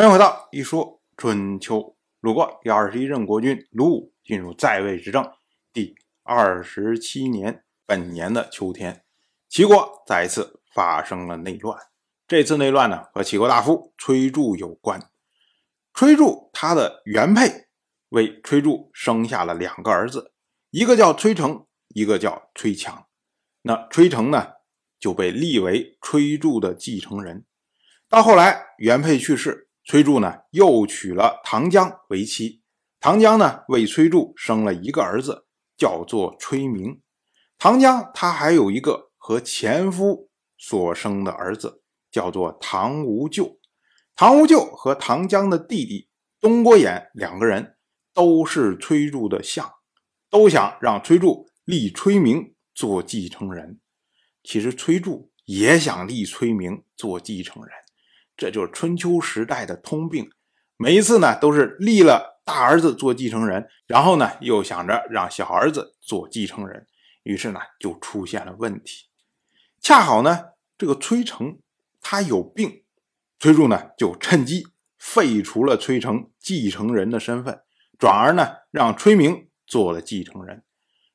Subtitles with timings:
[0.00, 1.94] 欢迎回到一说春秋。
[2.20, 5.30] 鲁国第二十一任国君鲁武进入在位执政
[5.74, 9.04] 第二十七年，本年的秋天，
[9.46, 11.78] 齐国再一次发生了内乱。
[12.26, 15.10] 这次内乱呢，和齐国大夫崔杼有关。
[15.92, 17.66] 崔杼他的原配
[18.08, 20.32] 为崔杼生下了两个儿子，
[20.70, 23.06] 一个叫崔成，一个叫崔强。
[23.60, 24.52] 那崔成呢，
[24.98, 27.44] 就被立为崔杼的继承人。
[28.08, 29.66] 到后来，原配去世。
[29.90, 32.62] 崔杼呢，又娶了唐姜为妻。
[33.00, 37.02] 唐姜呢，为崔杼生了一个儿子，叫做崔明。
[37.58, 43.58] 唐姜他还有一个和前夫所生的儿子，叫做唐无咎。
[44.14, 46.08] 唐无咎和唐姜的弟弟
[46.40, 47.76] 东郭衍两个人
[48.14, 49.68] 都是崔杼的相，
[50.30, 53.80] 都想让崔杼立崔明做继承人。
[54.44, 57.72] 其实崔杼也想立崔明做继承人。
[58.40, 60.30] 这就是春秋时代的通病，
[60.78, 66.86] 每一次呢都是立了大儿子做继承人，然后呢又想着让小儿子做继承人，
[67.22, 69.10] 于是呢就出现了问题。
[69.82, 70.40] 恰好呢
[70.78, 71.58] 这个崔成
[72.00, 72.82] 他有病，
[73.38, 77.60] 崔杼呢就趁机废除了崔成继承人的身份，
[77.98, 80.64] 转而呢让崔明做了继承人。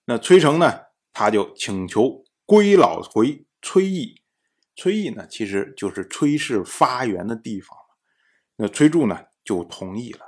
[0.06, 4.22] 那崔成呢他就请求归老回崔邑。
[4.76, 7.78] 崔邑呢，其实就是崔氏发源的地方
[8.58, 10.20] 那崔杼呢就同意了，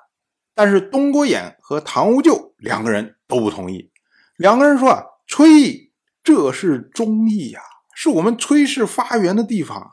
[0.53, 3.91] 但是东郭衍和唐无咎两个人都不同意。
[4.37, 5.91] 两个人说啊，崔邑
[6.23, 7.61] 这是忠义呀，
[7.95, 9.89] 是我们崔氏发源的地方啊，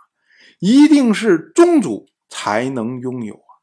[0.58, 3.62] 一定是宗主才能拥有啊。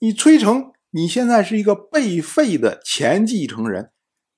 [0.00, 3.92] 你崔成，你现在是一个被废的前继承人，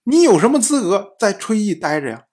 [0.05, 2.25] 你有什么资格在崔邑待着呀？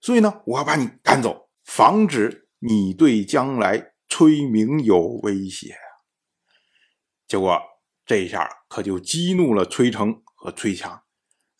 [0.00, 2.43] 所以呢，我要把你赶走，防止。
[2.66, 5.76] 你对将来崔明有威胁！
[7.28, 7.60] 结果
[8.06, 11.02] 这一下可就激怒了崔成和崔强，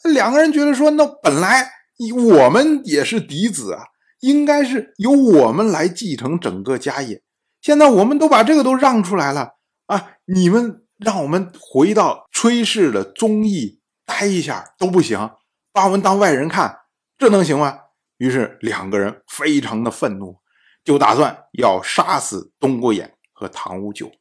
[0.03, 1.71] 两个人觉得说：“那本来
[2.15, 3.85] 我们也是嫡子啊，
[4.21, 7.23] 应该是由我们来继承整个家业。
[7.61, 10.17] 现在我们都把这个都让出来了啊！
[10.25, 15.33] 你们让我们回到崔氏的宗义待一下都不行，
[15.71, 16.79] 把我们当外人看，
[17.19, 17.81] 这能行吗？”
[18.17, 20.39] 于是两个人非常的愤怒。
[20.85, 24.13] 就打算要杀死东郭衍和唐无咎，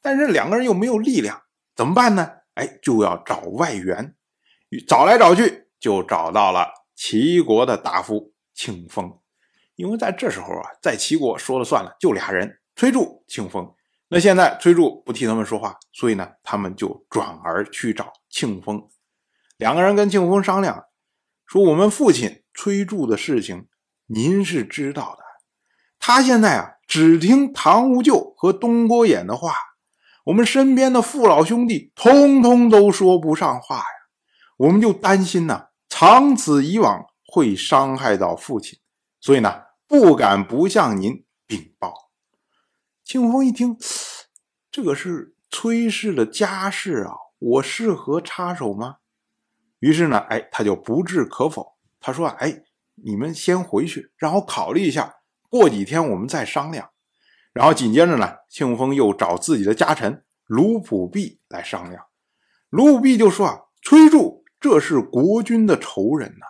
[0.00, 1.42] 但是两个人又没有力量，
[1.76, 2.30] 怎么办呢？
[2.54, 4.14] 哎，就要找外援，
[4.88, 9.18] 找来找去就找到了齐国的大夫庆丰。
[9.74, 13.74] 因为在这时候啊，在齐国说了算了，就俩人：崔杼、庆丰。
[14.08, 18.86] 那现在崔杼不替他们说话，所以呢，他们就转而去找庆丰。
[19.56, 20.84] 两个人跟庆丰商量，
[21.46, 23.68] 说：“我们父亲崔杼的事情，
[24.06, 25.22] 您是知道的。”
[26.04, 29.54] 他现在啊，只听唐无咎和东郭衍的话，
[30.24, 33.84] 我们身边的父老兄弟通通都说不上话呀。
[34.56, 38.80] 我们就担心呢，长此以往会伤害到父亲，
[39.20, 41.94] 所以呢，不敢不向您禀报。
[43.04, 43.78] 庆风一听，
[44.72, 48.96] 这个是崔氏的家事啊，我适合插手吗？
[49.78, 51.74] 于是呢，哎，他就不置可否。
[52.00, 52.64] 他说：“哎，
[52.96, 55.14] 你们先回去，让我考虑一下。”
[55.52, 56.92] 过几天我们再商量，
[57.52, 62.06] 然后紧接着呢，庆丰又找自己的家臣卢普弼来商量。
[62.70, 66.46] 卢普弼就说：“啊，崔杼这是国君的仇人呐，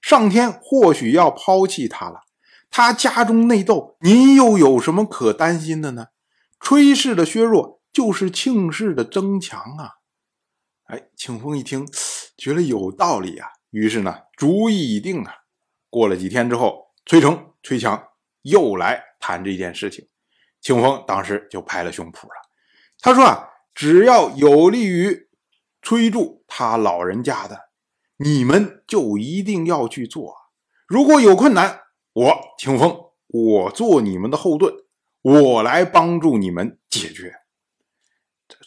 [0.00, 2.22] 上天或许要抛弃他了。
[2.70, 6.06] 他家中内斗，您又有什么可担心的呢？
[6.58, 9.96] 崔氏的削弱就是庆氏的增强啊！”
[10.88, 11.86] 哎，庆丰一听，
[12.38, 15.30] 觉得有道理啊，于是呢，主意已定啊。
[15.90, 18.02] 过了几天之后，崔成、崔强。
[18.46, 20.06] 又来谈这件事情，
[20.60, 22.34] 庆丰当时就拍了胸脯了。
[23.00, 25.28] 他说：“啊，只要有利于
[25.82, 27.70] 崔杼他老人家的，
[28.18, 30.34] 你们就一定要去做。
[30.86, 31.80] 如果有困难，
[32.12, 32.96] 我庆丰，
[33.26, 34.72] 我做你们的后盾，
[35.22, 37.34] 我来帮助你们解决。”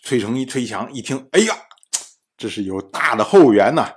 [0.03, 1.55] 崔成一、崔强一听，哎呀，
[2.35, 3.89] 这是有大的后援呐！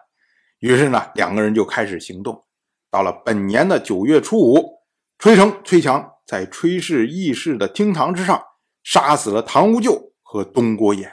[0.60, 2.44] 于是呢，两个人就开始行动。
[2.88, 4.81] 到了本年的九月初五。
[5.22, 8.42] 崔成、崔强在崔氏议事的厅堂之上
[8.82, 11.12] 杀死了唐无咎和东郭衍，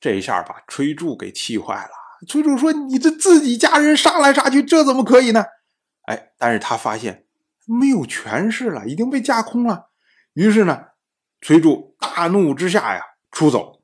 [0.00, 1.90] 这一下把崔杼给气坏了。
[2.26, 5.44] 崔杼说：“你这自己家人杀来杀去，这怎么可以呢？”
[6.08, 7.26] 哎，但是他发现
[7.66, 9.90] 没有权势了，已经被架空了。
[10.32, 10.86] 于是呢，
[11.42, 13.82] 崔杼大怒之下呀，出走。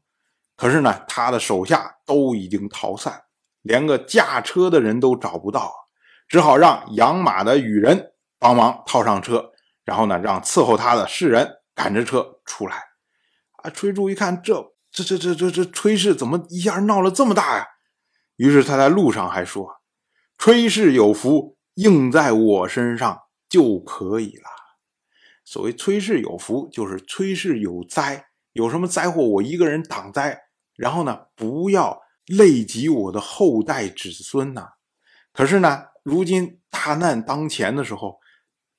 [0.56, 3.24] 可是呢，他的手下都已经逃散，
[3.60, 5.70] 连个驾车的人都找不到，
[6.26, 8.12] 只好让养马的羽人。
[8.44, 9.52] 帮忙套上车，
[9.86, 12.76] 然后呢，让伺候他的士人赶着车出来。
[13.62, 17.66] 啊，崔杼一看，这这这这这这崔氏怎么一下闹了这么大呀？
[18.36, 19.80] 于是他在路上还说
[20.36, 23.18] ：“崔氏有福，应在我身上
[23.48, 24.44] 就可以了。”
[25.46, 30.38] 所谓崔氏有福，就是崔氏有灾，有什么灾祸我一个人挡灾，
[30.76, 34.68] 然后呢，不要累及我的后代子孙呐。
[35.32, 38.20] 可是呢，如今大难当前的时候，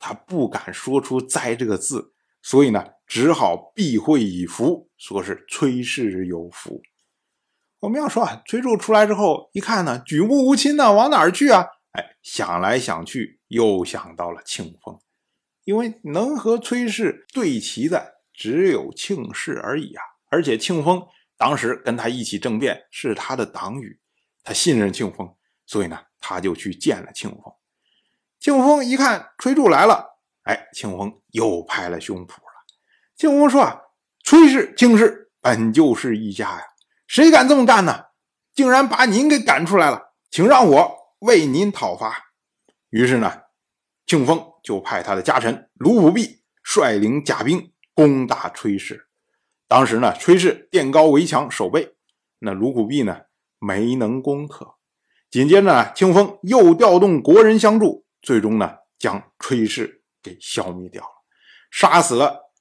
[0.05, 2.13] 他不敢说出“灾”这个字，
[2.43, 6.79] 所以呢，只好避讳以福，说是崔氏有福。
[7.79, 11.65] 我们要说啊，崔杼出来之后一看呢，举目无亲呢，往哪儿去啊？
[11.93, 14.99] 哎，想来想去，又想到了庆丰，
[15.63, 20.03] 因为能和崔氏对齐的只有庆氏而已啊。
[20.29, 21.01] 而且庆丰
[21.35, 23.99] 当时跟他一起政变，是他的党羽，
[24.43, 25.35] 他信任庆丰，
[25.65, 25.99] 所以呢。
[26.27, 27.53] 他就去见了庆丰，
[28.45, 32.63] 庆丰一看崔杼来了，哎，庆丰又拍了胸脯了。
[33.17, 33.81] 庆丰说：“啊，
[34.23, 36.61] 崔氏、庆氏本就是一家呀，
[37.07, 38.03] 谁敢这么干呢？
[38.53, 42.15] 竟然把您给赶出来了，请让我为您讨伐。”
[42.91, 43.33] 于是呢，
[44.05, 49.07] 庆丰就派他的家臣卢普弼率领甲兵攻打崔氏。
[49.67, 51.95] 当时呢，崔氏垫高围墙守备，
[52.37, 53.21] 那卢普弼呢
[53.57, 54.75] 没能攻克。
[55.31, 61.09] 紧接着呢，庆丰又调动国人相助，最终呢将崔氏给消灭掉了，
[61.69, 62.51] 杀死了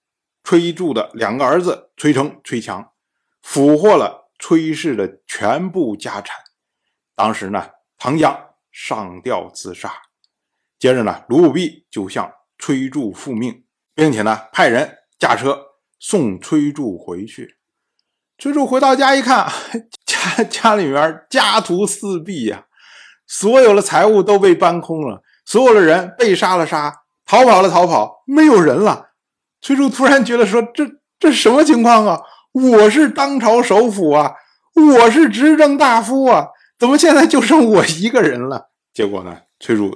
[0.45, 2.93] 崔杼的两个儿子崔成、崔强，
[3.41, 6.37] 俘获了崔氏的全部家产。
[7.15, 9.91] 当时呢，唐江上吊自杀。
[10.79, 13.65] 接着呢，卢武弼就向崔杼复命，
[13.95, 15.59] 并且呢派人驾车
[15.99, 17.57] 送崔杼回去。
[18.37, 19.51] 崔杼回到家一看。
[20.05, 22.67] 家家里面家徒四壁呀，
[23.27, 29.11] 所有的财物都被搬空了，所有的人被杀了杀，逃跑了逃跑，没有人了。
[29.61, 30.85] 崔杼突然觉得说：“这
[31.19, 32.21] 这什么情况啊？
[32.53, 34.35] 我是当朝首辅啊，
[34.75, 36.49] 我是执政大夫啊，
[36.79, 39.93] 怎么现在就剩我一个人了？”结果呢，崔杼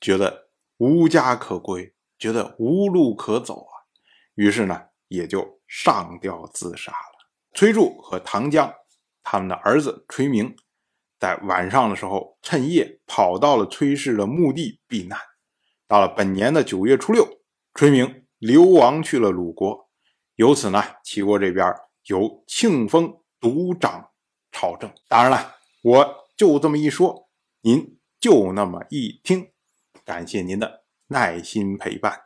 [0.00, 0.48] 觉得
[0.78, 3.74] 无家可归，觉得无路可走啊，
[4.34, 7.28] 于是呢，也就上吊自杀了。
[7.54, 8.72] 崔杼和唐江。
[9.28, 10.54] 他们的儿子崔明，
[11.18, 15.18] 在晚上的时候趁夜跑到了崔氏的墓地避难。
[15.88, 17.26] 到了本年的九月初六，
[17.74, 19.88] 崔明流亡去了鲁国。
[20.34, 21.72] 由此呢，齐国这边
[22.06, 24.10] 由庆丰独掌
[24.52, 24.92] 朝政。
[25.08, 27.28] 当然了，我就这么一说，
[27.62, 29.48] 您就那么一听。
[30.04, 32.25] 感谢您的耐心陪伴。